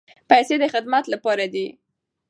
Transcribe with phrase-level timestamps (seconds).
[0.29, 1.67] پیسې د خدمت لپاره دي.